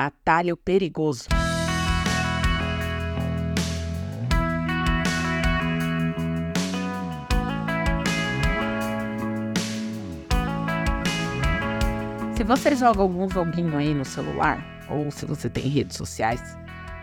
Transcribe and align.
Atalho 0.00 0.56
perigoso. 0.56 1.24
Se 12.34 12.42
você 12.44 12.74
joga 12.74 13.02
algum 13.02 13.28
joguinho 13.28 13.76
aí 13.76 13.92
no 13.92 14.06
celular, 14.06 14.64
ou 14.88 15.10
se 15.10 15.26
você 15.26 15.50
tem 15.50 15.64
redes 15.68 15.98
sociais, 15.98 16.56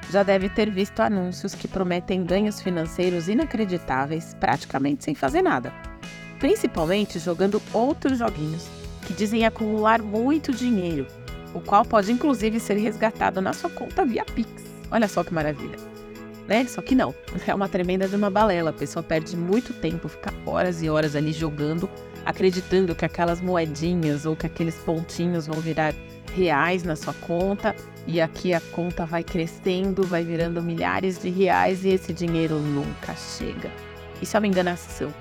já 0.10 0.24
deve 0.24 0.50
ter 0.50 0.72
visto 0.72 1.00
anúncios 1.00 1.54
que 1.54 1.68
prometem 1.68 2.26
ganhos 2.26 2.60
financeiros 2.60 3.30
inacreditáveis 3.30 4.34
praticamente 4.40 5.04
sem 5.04 5.14
fazer 5.14 5.44
nada. 5.44 5.72
Principalmente 6.40 7.20
jogando 7.20 7.62
outros 7.72 8.18
joguinhos 8.18 8.68
que 9.06 9.14
dizem 9.14 9.46
acumular 9.46 10.02
muito 10.02 10.52
dinheiro, 10.52 11.06
o 11.54 11.60
qual 11.60 11.86
pode 11.86 12.12
inclusive 12.12 12.60
ser 12.60 12.76
resgatado 12.76 13.42
na 13.42 13.54
sua 13.54 13.70
conta 13.70 14.06
via 14.06 14.26
Pix. 14.26 14.50
Olha 14.92 15.08
só 15.08 15.24
que 15.24 15.34
maravilha. 15.34 15.78
Né? 16.48 16.66
Só 16.66 16.82
que 16.82 16.96
não, 16.96 17.14
é 17.46 17.54
uma 17.54 17.68
tremenda 17.68 18.08
de 18.08 18.16
uma 18.16 18.30
balela. 18.30 18.70
A 18.70 18.74
pessoa 18.74 19.04
perde 19.04 19.36
muito 19.36 19.74
tempo, 19.74 20.08
fica 20.08 20.34
horas 20.46 20.82
e 20.82 20.90
horas 20.90 21.16
ali 21.16 21.34
jogando 21.34 21.90
acreditando 22.28 22.94
que 22.94 23.06
aquelas 23.06 23.40
moedinhas 23.40 24.26
ou 24.26 24.36
que 24.36 24.46
aqueles 24.46 24.76
pontinhos 24.76 25.48
vão 25.48 25.62
virar 25.62 25.94
reais 26.36 26.84
na 26.84 26.94
sua 26.94 27.14
conta 27.14 27.74
e 28.06 28.20
aqui 28.20 28.54
a 28.54 28.60
conta 28.60 29.06
vai 29.06 29.24
crescendo, 29.24 30.04
vai 30.04 30.26
virando 30.26 30.62
milhares 30.62 31.18
de 31.18 31.30
reais 31.30 31.86
e 31.86 31.90
esse 31.90 32.12
dinheiro 32.12 32.60
nunca 32.60 33.16
chega. 33.16 33.72
Isso 34.22 34.36
é 34.36 34.42
uma 34.42 34.48
enganação. 34.48 35.14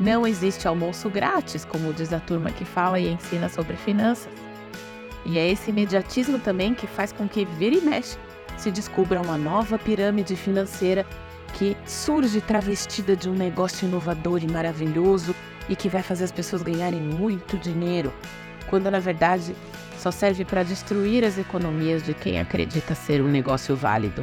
Não 0.00 0.26
existe 0.26 0.66
almoço 0.66 1.10
grátis, 1.10 1.66
como 1.66 1.92
diz 1.92 2.14
a 2.14 2.20
turma 2.20 2.50
que 2.50 2.64
fala 2.64 2.98
e 2.98 3.12
ensina 3.12 3.50
sobre 3.50 3.76
finanças. 3.76 4.32
E 5.24 5.38
é 5.38 5.50
esse 5.50 5.70
imediatismo 5.70 6.38
também 6.38 6.74
que 6.74 6.86
faz 6.86 7.12
com 7.12 7.28
que 7.28 7.44
vira 7.44 7.74
e 7.74 7.80
mexe 7.80 8.16
se 8.56 8.70
descubra 8.70 9.20
uma 9.20 9.38
nova 9.38 9.78
pirâmide 9.78 10.34
financeira 10.36 11.06
que 11.54 11.76
surge 11.86 12.40
travestida 12.40 13.16
de 13.16 13.28
um 13.28 13.34
negócio 13.34 13.86
inovador 13.86 14.42
e 14.42 14.50
maravilhoso 14.50 15.34
e 15.68 15.76
que 15.76 15.88
vai 15.88 16.02
fazer 16.02 16.24
as 16.24 16.32
pessoas 16.32 16.62
ganharem 16.62 17.00
muito 17.00 17.56
dinheiro, 17.56 18.12
quando 18.68 18.90
na 18.90 18.98
verdade 18.98 19.54
só 19.96 20.10
serve 20.10 20.44
para 20.44 20.62
destruir 20.62 21.24
as 21.24 21.38
economias 21.38 22.02
de 22.02 22.14
quem 22.14 22.40
acredita 22.40 22.94
ser 22.94 23.20
um 23.20 23.28
negócio 23.28 23.74
válido. 23.74 24.22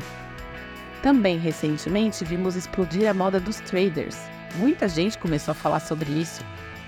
Também 1.02 1.38
recentemente 1.38 2.24
vimos 2.24 2.56
explodir 2.56 3.10
a 3.10 3.14
moda 3.14 3.40
dos 3.40 3.60
traders. 3.60 4.18
Muita 4.56 4.88
gente 4.88 5.18
começou 5.18 5.52
a 5.52 5.56
falar 5.56 5.82
sobre 5.82 6.12
isso, 6.12 6.42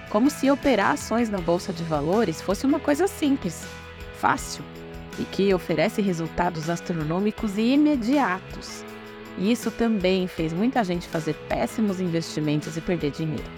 como 0.10 0.30
se 0.30 0.50
operar 0.50 0.92
ações 0.92 1.30
na 1.30 1.40
bolsa 1.40 1.74
de 1.74 1.84
valores 1.84 2.42
fosse 2.42 2.66
uma 2.66 2.80
coisa 2.80 3.08
simples, 3.08 3.68
fácil 4.20 4.64
e 5.20 5.24
que 5.24 5.54
oferece 5.54 6.02
resultados 6.02 6.70
astronômicos 6.70 7.58
e 7.58 7.74
imediatos. 7.74 8.84
E 9.38 9.52
isso 9.52 9.70
também 9.70 10.28
fez 10.28 10.52
muita 10.52 10.84
gente 10.84 11.08
fazer 11.08 11.34
péssimos 11.48 12.00
investimentos 12.00 12.76
e 12.76 12.82
perder 12.82 13.12
dinheiro. 13.12 13.50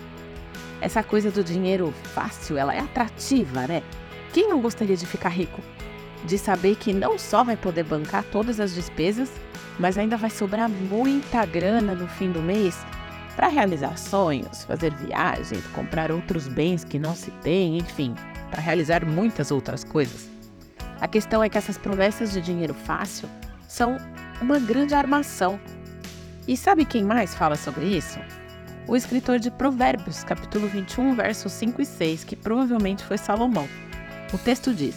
Essa 0.82 1.04
coisa 1.04 1.30
do 1.32 1.44
dinheiro 1.44 1.94
fácil, 2.14 2.58
ela 2.58 2.74
é 2.74 2.80
atrativa, 2.80 3.68
né? 3.68 3.84
Quem 4.34 4.48
não 4.48 4.62
gostaria 4.62 4.96
de 4.96 5.06
ficar 5.06 5.30
rico? 5.30 5.62
De 6.26 6.38
saber 6.38 6.76
que 6.76 6.94
não 6.94 7.18
só 7.18 7.44
vai 7.44 7.58
poder 7.58 7.84
bancar 7.84 8.23
todas 8.26 8.60
as 8.60 8.73
despesas, 8.73 9.32
mas 9.78 9.98
ainda 9.98 10.18
vai 10.18 10.30
sobrar 10.30 10.70
muita 10.70 11.46
grana 11.46 11.96
no 11.96 12.08
fim 12.08 12.32
do 12.32 12.42
mês 12.42 12.78
para 13.36 13.48
realizar 13.48 13.98
sonhos, 13.98 14.66
fazer 14.66 14.94
viagens, 14.96 15.66
comprar 15.68 16.12
outros 16.12 16.48
bens 16.48 16.84
que 16.84 17.00
não 17.00 17.16
se 17.16 17.32
tem, 17.42 17.78
enfim, 17.78 18.14
para 18.52 18.62
realizar 18.62 19.06
muitas 19.06 19.50
outras 19.50 19.84
coisas. 19.84 20.39
A 21.02 21.08
questão 21.08 21.44
é 21.44 21.50
que 21.50 21.58
essas 21.58 21.78
promessas 21.78 22.31
de 22.31 22.42
dinheiro 22.42 22.73
fácil 22.73 23.30
são 23.67 23.97
uma 24.42 24.59
grande 24.59 24.94
armação. 24.94 25.59
E 26.47 26.58
sabe 26.58 26.86
quem 26.86 27.03
mais 27.03 27.36
fala 27.36 27.55
sobre 27.55 27.86
isso? 27.86 28.19
o 28.89 28.95
escritor 28.95 29.38
de 29.38 29.52
Provérbios, 29.52 30.23
capítulo 30.23 30.67
21, 30.67 31.14
versos 31.14 31.52
5 31.54 31.80
e 31.80 31.86
6, 31.86 32.23
que 32.23 32.36
provavelmente 32.36 33.04
foi 33.04 33.20
Salomão. 33.20 33.70
O 34.33 34.38
texto 34.39 34.73
diz: 34.73 34.95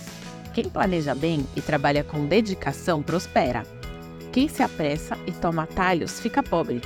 Quem 0.55 0.65
planeja 0.71 1.15
bem 1.15 1.47
e 1.55 1.61
trabalha 1.61 2.03
com 2.03 2.25
dedicação 2.25 3.03
prospera. 3.03 3.65
Quem 4.33 4.49
se 4.49 4.63
apressa 4.63 5.19
e 5.27 5.33
toma 5.33 5.65
atalhos 5.65 6.19
fica 6.19 6.43
pobre. 6.43 6.81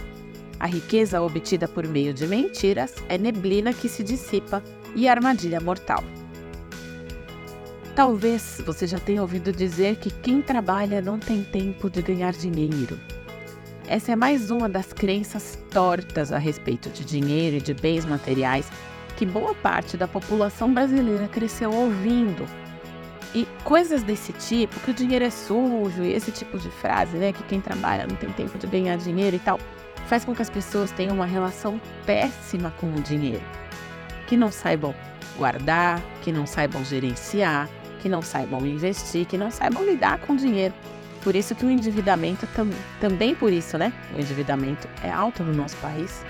A 0.59 0.67
riqueza 0.67 1.23
obtida 1.23 1.69
por 1.69 1.87
meio 1.87 2.13
de 2.13 2.27
mentiras 2.27 2.93
é 3.09 3.17
neblina 3.17 3.73
que 3.73 3.89
se 3.89 4.03
dissipa 4.03 4.61
e 4.97 5.09
armadilha 5.09 5.61
mortal. 5.61 6.03
Talvez 7.97 8.61
você 8.67 8.87
já 8.87 8.99
tenha 8.99 9.23
ouvido 9.23 9.51
dizer 9.51 9.97
que 9.97 10.11
quem 10.11 10.43
trabalha 10.43 11.01
não 11.01 11.19
tem 11.19 11.43
tempo 11.43 11.89
de 11.89 12.03
ganhar 12.03 12.31
dinheiro. 12.35 13.01
Essa 13.89 14.13
é 14.13 14.17
mais 14.17 14.51
uma 14.51 14.69
das 14.69 14.93
crenças 14.93 15.59
tortas 15.71 16.31
a 16.31 16.37
respeito 16.37 16.91
de 16.91 17.03
dinheiro 17.07 17.57
e 17.57 17.61
de 17.61 17.73
bens 17.73 18.05
materiais 18.05 18.71
que 19.17 19.25
boa 19.25 19.55
parte 19.55 19.97
da 19.97 20.07
população 20.07 20.75
brasileira 20.75 21.27
cresceu 21.27 21.73
ouvindo. 21.73 22.45
E 23.35 23.49
coisas 23.65 24.03
desse 24.03 24.35
tipo, 24.35 24.79
que 24.81 24.91
o 24.91 24.95
dinheiro 24.95 25.25
é 25.25 25.31
sujo, 25.31 26.03
e 26.03 26.13
esse 26.13 26.31
tipo 26.31 26.59
de 26.59 26.71
frase, 26.71 27.17
né, 27.17 27.33
que 27.33 27.43
quem 27.45 27.63
trabalha 27.63 28.07
não 28.07 28.17
tem 28.17 28.29
tempo 28.29 28.59
de 28.59 28.67
ganhar 28.67 28.99
dinheiro 28.99 29.37
e 29.37 29.41
tal, 29.41 29.59
faz 30.07 30.23
com 30.23 30.35
que 30.35 30.43
as 30.43 30.51
pessoas 30.51 30.91
tenham 30.91 31.15
uma 31.15 31.25
relação 31.25 31.81
péssima 32.05 32.75
com 32.79 32.89
o 32.89 33.01
dinheiro. 33.01 33.43
Que 34.27 34.37
não 34.37 34.53
saibam 34.53 34.95
guardar, 35.39 36.03
que 36.23 36.33
não 36.33 36.47
saibam 36.47 36.85
gerenciar, 36.85 37.69
que 37.97 38.09
não 38.09 38.23
saibam 38.23 38.67
investir, 38.67 39.27
que 39.27 39.39
não 39.39 39.51
saibam 39.51 39.85
lidar 39.85 40.19
com 40.21 40.37
dinheiro. 40.37 40.75
Por 41.23 41.35
isso 41.35 41.55
que 41.55 41.67
o 41.67 41.71
endividamento 41.71 42.47
tam, 42.55 42.71
também 43.01 43.35
por 43.35 43.53
isso, 43.53 43.77
né? 43.77 43.93
O 44.15 44.21
endividamento 44.21 44.89
é 45.03 45.11
alto 45.11 45.43
no 45.43 45.53
nosso 45.53 45.77
país. 45.79 46.25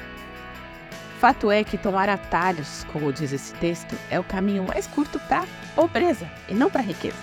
Fato 1.20 1.50
é 1.50 1.64
que 1.64 1.78
tomar 1.78 2.08
atalhos, 2.08 2.86
como 2.92 3.12
diz 3.12 3.32
esse 3.32 3.54
texto, 3.54 3.94
é 4.10 4.18
o 4.18 4.24
caminho 4.24 4.64
mais 4.64 4.86
curto 4.86 5.18
para 5.20 5.46
pobreza 5.74 6.30
e 6.48 6.54
não 6.54 6.70
para 6.70 6.82
riqueza. 6.82 7.16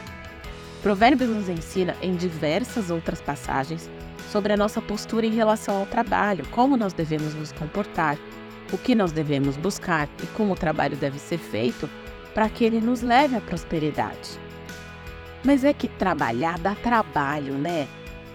Provérbios 0.82 1.30
nos 1.30 1.48
ensina 1.48 1.96
em 2.02 2.16
diversas 2.16 2.92
outras 2.92 3.22
passagens 3.22 3.90
sobre 4.32 4.52
a 4.52 4.58
nossa 4.58 4.82
postura 4.82 5.26
em 5.26 5.34
relação 5.34 5.78
ao 5.78 5.86
trabalho, 5.86 6.46
como 6.52 6.76
nós 6.76 6.92
devemos 6.92 7.34
nos 7.36 7.52
comportar, 7.52 8.18
o 8.72 8.78
que 8.78 8.96
nós 8.96 9.12
devemos 9.12 9.56
buscar 9.56 10.10
e 10.22 10.28
como 10.28 10.54
o 10.54 10.58
trabalho 10.58 10.98
deve 10.98 11.20
ser 11.20 11.38
feito 11.38 11.90
para 12.34 12.50
que 12.50 12.64
ele 12.64 12.82
nos 12.82 13.02
leve 13.02 13.36
à 13.36 13.42
prosperidade. 13.42 14.40
Mas 15.44 15.64
é 15.64 15.74
que 15.74 15.88
trabalhar 15.88 16.58
dá 16.58 16.74
trabalho, 16.76 17.54
né? 17.54 17.88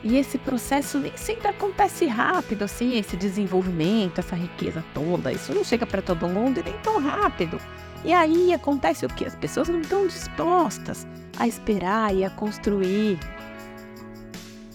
E 0.04 0.16
esse 0.16 0.38
processo 0.38 0.98
nem 0.98 1.16
sempre 1.16 1.48
acontece 1.48 2.06
rápido, 2.06 2.62
assim, 2.62 2.96
esse 2.96 3.16
desenvolvimento, 3.16 4.18
essa 4.18 4.36
riqueza 4.36 4.84
toda. 4.94 5.32
Isso 5.32 5.52
não 5.52 5.64
chega 5.64 5.86
para 5.86 6.00
todo 6.00 6.28
mundo 6.28 6.60
e 6.60 6.62
nem 6.62 6.74
tão 6.78 7.00
rápido. 7.00 7.58
E 8.04 8.12
aí 8.12 8.54
acontece 8.54 9.04
o 9.04 9.08
que? 9.08 9.24
As 9.24 9.34
pessoas 9.34 9.68
não 9.68 9.80
estão 9.80 10.06
dispostas 10.06 11.06
a 11.36 11.48
esperar 11.48 12.14
e 12.14 12.24
a 12.24 12.30
construir. 12.30 13.18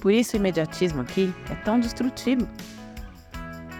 Por 0.01 0.11
isso 0.11 0.35
o 0.35 0.39
imediatismo 0.39 1.01
aqui 1.01 1.33
é 1.49 1.55
tão 1.55 1.79
destrutivo. 1.79 2.45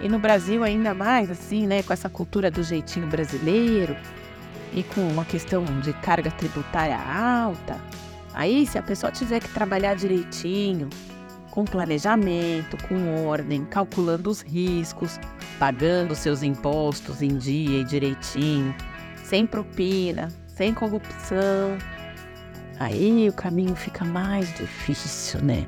E 0.02 0.08
no 0.08 0.20
Brasil 0.20 0.64
ainda 0.64 0.94
mais, 0.94 1.30
assim, 1.30 1.68
né, 1.68 1.84
com 1.84 1.92
essa 1.92 2.10
cultura 2.10 2.50
do 2.50 2.64
jeitinho 2.64 3.08
brasileiro 3.08 3.98
e 4.73 4.84
com 4.84 5.01
uma 5.07 5.25
questão 5.25 5.63
de 5.81 5.94
carga 5.94 6.31
tributária 6.31 6.97
alta, 6.97 7.79
Aí, 8.34 8.66
se 8.66 8.78
a 8.79 8.81
pessoa 8.81 9.11
tiver 9.11 9.39
que 9.39 9.50
trabalhar 9.50 9.95
direitinho, 9.95 10.89
com 11.51 11.63
planejamento, 11.63 12.75
com 12.88 13.25
ordem, 13.28 13.63
calculando 13.63 14.29
os 14.29 14.41
riscos, 14.41 15.19
pagando 15.59 16.16
seus 16.16 16.41
impostos 16.41 17.22
em 17.22 17.38
dia 17.38 17.81
e 17.81 17.83
direitinho, 17.83 18.73
sem 19.23 19.45
propina, 19.45 20.29
sem 20.47 20.73
corrupção, 20.73 21.78
aí 22.79 23.29
o 23.29 23.33
caminho 23.33 23.75
fica 23.75 24.03
mais 24.03 24.51
difícil, 24.56 25.41
né? 25.44 25.67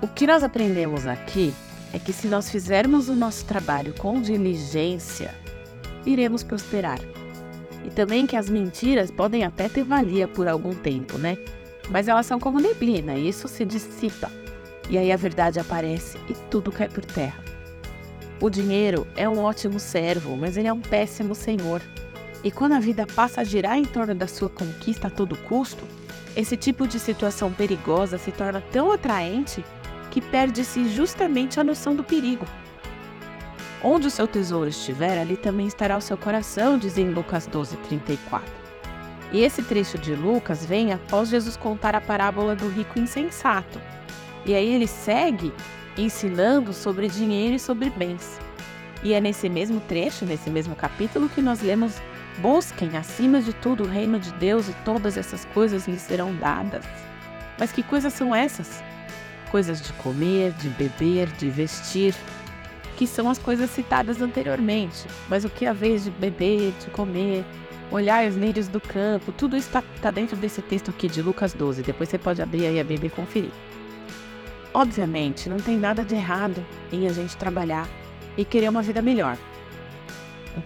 O 0.00 0.06
que 0.06 0.28
nós 0.28 0.44
aprendemos 0.44 1.04
aqui 1.04 1.52
é 1.92 1.98
que 1.98 2.12
se 2.12 2.28
nós 2.28 2.48
fizermos 2.48 3.08
o 3.08 3.16
nosso 3.16 3.44
trabalho 3.44 3.92
com 3.98 4.22
diligência, 4.22 5.34
iremos 6.06 6.44
prosperar. 6.44 7.00
E 7.84 7.90
também 7.90 8.26
que 8.26 8.36
as 8.36 8.48
mentiras 8.48 9.10
podem 9.10 9.44
até 9.44 9.68
ter 9.68 9.82
valia 9.82 10.28
por 10.28 10.46
algum 10.46 10.74
tempo, 10.74 11.18
né? 11.18 11.38
Mas 11.88 12.08
elas 12.08 12.26
são 12.26 12.38
como 12.38 12.60
neblina 12.60 13.14
e 13.14 13.28
isso 13.28 13.48
se 13.48 13.64
dissipa. 13.64 14.30
E 14.88 14.98
aí 14.98 15.10
a 15.12 15.16
verdade 15.16 15.58
aparece 15.58 16.18
e 16.28 16.34
tudo 16.50 16.70
cai 16.70 16.88
por 16.88 17.04
terra. 17.04 17.42
O 18.40 18.48
dinheiro 18.48 19.06
é 19.16 19.28
um 19.28 19.38
ótimo 19.38 19.78
servo, 19.78 20.36
mas 20.36 20.56
ele 20.56 20.68
é 20.68 20.72
um 20.72 20.80
péssimo 20.80 21.34
senhor. 21.34 21.82
E 22.42 22.50
quando 22.50 22.72
a 22.72 22.80
vida 22.80 23.06
passa 23.06 23.42
a 23.42 23.44
girar 23.44 23.76
em 23.76 23.84
torno 23.84 24.14
da 24.14 24.26
sua 24.26 24.48
conquista 24.48 25.08
a 25.08 25.10
todo 25.10 25.36
custo, 25.36 25.84
esse 26.34 26.56
tipo 26.56 26.86
de 26.86 26.98
situação 26.98 27.52
perigosa 27.52 28.16
se 28.16 28.32
torna 28.32 28.62
tão 28.72 28.90
atraente 28.92 29.64
que 30.10 30.20
perde-se 30.20 30.88
justamente 30.88 31.60
a 31.60 31.64
noção 31.64 31.94
do 31.94 32.02
perigo. 32.02 32.46
Onde 33.82 34.08
o 34.08 34.10
seu 34.10 34.26
tesouro 34.26 34.68
estiver, 34.68 35.18
ali 35.18 35.36
também 35.36 35.66
estará 35.66 35.96
o 35.96 36.02
seu 36.02 36.16
coração, 36.16 36.76
diz 36.76 36.98
em 36.98 37.10
Lucas 37.10 37.46
12, 37.46 37.76
34. 37.78 38.60
E 39.32 39.42
esse 39.42 39.62
trecho 39.62 39.96
de 39.96 40.14
Lucas 40.14 40.66
vem 40.66 40.92
após 40.92 41.28
Jesus 41.28 41.56
contar 41.56 41.94
a 41.94 42.00
parábola 42.00 42.54
do 42.54 42.68
rico 42.68 42.98
insensato. 42.98 43.80
E 44.44 44.54
aí 44.54 44.74
ele 44.74 44.86
segue 44.86 45.52
ensinando 45.96 46.72
sobre 46.72 47.08
dinheiro 47.08 47.54
e 47.54 47.58
sobre 47.58 47.88
bens. 47.90 48.38
E 49.02 49.14
é 49.14 49.20
nesse 49.20 49.48
mesmo 49.48 49.80
trecho, 49.80 50.26
nesse 50.26 50.50
mesmo 50.50 50.74
capítulo, 50.74 51.28
que 51.28 51.40
nós 51.40 51.62
lemos: 51.62 51.94
Busquem 52.38 52.96
acima 52.96 53.40
de 53.40 53.52
tudo 53.52 53.84
o 53.84 53.88
reino 53.88 54.18
de 54.18 54.32
Deus 54.34 54.68
e 54.68 54.74
todas 54.84 55.16
essas 55.16 55.44
coisas 55.46 55.86
lhes 55.86 56.02
serão 56.02 56.34
dadas. 56.36 56.84
Mas 57.58 57.72
que 57.72 57.82
coisas 57.82 58.12
são 58.12 58.34
essas? 58.34 58.82
Coisas 59.50 59.80
de 59.80 59.92
comer, 59.94 60.52
de 60.52 60.68
beber, 60.70 61.28
de 61.32 61.48
vestir, 61.48 62.14
que 63.00 63.06
são 63.06 63.30
as 63.30 63.38
coisas 63.38 63.70
citadas 63.70 64.20
anteriormente. 64.20 65.06
Mas 65.26 65.42
o 65.42 65.48
que 65.48 65.64
a 65.64 65.72
vez 65.72 66.04
de 66.04 66.10
beber, 66.10 66.74
de 66.84 66.90
comer, 66.90 67.46
olhar 67.90 68.28
os 68.28 68.36
lírios 68.36 68.68
do 68.68 68.78
campo, 68.78 69.32
tudo 69.32 69.56
isso 69.56 69.68
está 69.68 69.82
tá 70.02 70.10
dentro 70.10 70.36
desse 70.36 70.60
texto 70.60 70.90
aqui 70.90 71.08
de 71.08 71.22
Lucas 71.22 71.54
12. 71.54 71.82
Depois 71.82 72.10
você 72.10 72.18
pode 72.18 72.42
abrir 72.42 72.66
aí 72.66 72.78
a 72.78 72.84
Bíblia 72.84 73.06
e 73.06 73.10
conferir. 73.10 73.52
Obviamente, 74.74 75.48
não 75.48 75.56
tem 75.56 75.78
nada 75.78 76.04
de 76.04 76.14
errado 76.14 76.62
em 76.92 77.06
a 77.06 77.12
gente 77.14 77.38
trabalhar 77.38 77.88
e 78.36 78.44
querer 78.44 78.68
uma 78.68 78.82
vida 78.82 79.00
melhor. 79.00 79.38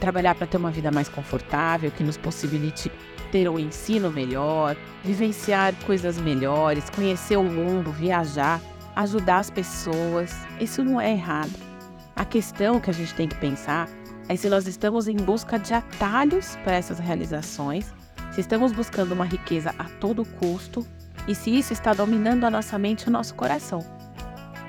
Trabalhar 0.01 0.35
para 0.35 0.49
ter 0.49 0.57
uma 0.57 0.73
vida 0.73 0.91
mais 0.91 1.09
confortável, 1.09 1.93
que 1.93 2.03
nos 2.03 2.17
possibilite 2.17 2.91
ter 3.31 3.49
um 3.49 3.61
ensino 3.61 4.11
melhor, 4.11 4.77
vivenciar 5.05 5.73
coisas 5.87 6.19
melhores, 6.19 6.91
conhecer 6.91 7.37
o 7.37 7.45
mundo, 7.45 7.93
viajar, 7.93 8.61
ajudar 8.97 9.39
as 9.39 9.51
pessoas. 9.51 10.35
Isso 10.61 10.83
não 10.83 11.01
é 11.01 11.13
errado. 11.13 11.74
A 12.17 12.25
questão 12.25 12.79
que 12.79 12.91
a 12.91 12.93
gente 12.93 13.13
tem 13.15 13.27
que 13.27 13.35
pensar 13.35 13.89
é 14.29 14.37
se 14.37 14.49
nós 14.49 14.69
estamos 14.69 15.09
em 15.09 15.17
busca 15.17 15.59
de 15.59 15.75
atalhos 15.75 16.57
para 16.63 16.75
essas 16.75 17.01
realizações, 17.01 17.93
se 18.33 18.41
estamos 18.41 18.71
buscando 18.71 19.13
uma 19.13 19.25
riqueza 19.25 19.75
a 19.77 19.85
todo 19.85 20.25
custo 20.25 20.87
e 21.27 21.35
se 21.35 21.51
isso 21.51 21.73
está 21.73 21.93
dominando 21.93 22.45
a 22.45 22.51
nossa 22.51 22.79
mente 22.79 23.03
e 23.03 23.09
o 23.09 23.11
nosso 23.11 23.35
coração. 23.35 23.85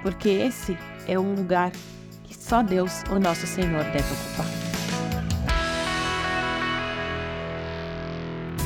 Porque 0.02 0.28
esse 0.30 0.76
é 1.08 1.20
um 1.20 1.36
lugar 1.36 1.72
que 2.24 2.36
só 2.36 2.64
Deus, 2.64 3.04
o 3.12 3.20
nosso 3.20 3.46
Senhor, 3.46 3.84
deve 3.84 4.12
ocupar. 4.12 4.46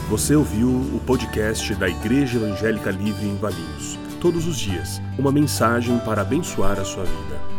Você 0.10 0.36
ouviu 0.36 0.70
o 0.70 1.02
podcast 1.06 1.76
da 1.76 1.88
Igreja 1.88 2.38
Evangélica 2.38 2.92
Livre 2.92 3.28
em 3.28 3.36
Valinhos. 3.36 4.00
Todos 4.22 4.48
os 4.48 4.58
dias, 4.58 5.02
uma 5.18 5.32
mensagem 5.32 6.00
para 6.00 6.22
abençoar 6.22 6.80
a 6.80 6.86
sua 6.86 7.04
vida. 7.04 7.59